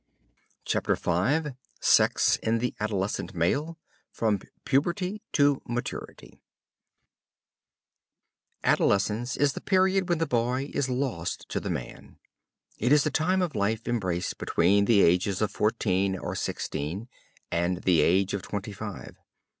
CHAPTER 0.65 0.95
V 0.95 1.51
SEX 1.79 2.37
IN 2.37 2.57
THE 2.57 2.73
ADOLESCENT 2.79 3.35
MALE 3.35 3.77
(FROM 4.11 4.39
PUBERTY 4.65 5.21
TO 5.31 5.61
MATURITY) 5.67 6.41
Adolescence 8.63 9.37
is 9.37 9.53
the 9.53 9.61
period 9.61 10.09
when 10.09 10.17
the 10.17 10.25
boy 10.25 10.71
is 10.73 10.89
lost 10.89 11.55
in 11.55 11.61
the 11.61 11.69
man. 11.69 12.17
It 12.79 12.91
is 12.91 13.03
the 13.03 13.11
time 13.11 13.43
of 13.43 13.53
life 13.53 13.87
embraced 13.87 14.39
between 14.39 14.85
the 14.85 15.03
ages 15.03 15.39
of 15.39 15.51
fourteen 15.51 16.17
or 16.17 16.33
sixteen 16.35 17.07
and 17.51 17.83
the 17.83 18.01
age 18.01 18.33
of 18.33 18.41
twenty 18.41 18.71
five. 18.71 19.15